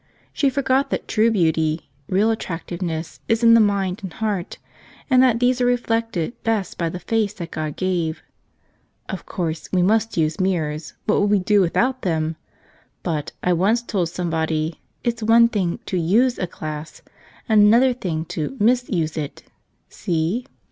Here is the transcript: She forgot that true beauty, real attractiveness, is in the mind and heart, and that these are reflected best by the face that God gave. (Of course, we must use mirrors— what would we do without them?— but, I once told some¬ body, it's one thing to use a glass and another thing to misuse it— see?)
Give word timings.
She 0.33 0.49
forgot 0.49 0.89
that 0.89 1.07
true 1.07 1.29
beauty, 1.29 1.87
real 2.09 2.31
attractiveness, 2.31 3.19
is 3.27 3.43
in 3.43 3.53
the 3.53 3.59
mind 3.59 3.99
and 4.01 4.11
heart, 4.13 4.57
and 5.11 5.21
that 5.21 5.39
these 5.39 5.61
are 5.61 5.65
reflected 5.67 6.33
best 6.41 6.75
by 6.79 6.89
the 6.89 6.97
face 6.99 7.33
that 7.35 7.51
God 7.51 7.75
gave. 7.75 8.23
(Of 9.07 9.27
course, 9.27 9.69
we 9.71 9.83
must 9.83 10.17
use 10.17 10.39
mirrors— 10.39 10.95
what 11.05 11.21
would 11.21 11.29
we 11.29 11.37
do 11.37 11.61
without 11.61 12.01
them?— 12.01 12.35
but, 13.03 13.31
I 13.43 13.53
once 13.53 13.83
told 13.83 14.07
some¬ 14.07 14.27
body, 14.31 14.81
it's 15.03 15.21
one 15.21 15.47
thing 15.47 15.77
to 15.85 15.99
use 15.99 16.39
a 16.39 16.47
glass 16.47 17.03
and 17.47 17.61
another 17.67 17.93
thing 17.93 18.25
to 18.29 18.57
misuse 18.59 19.17
it— 19.17 19.43
see?) 19.87 20.47